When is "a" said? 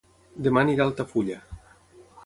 0.83-0.87